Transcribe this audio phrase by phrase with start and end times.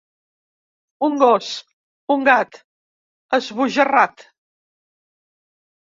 [1.07, 1.49] Un gos,
[2.15, 2.59] un gat,
[3.41, 4.29] esbojarrat.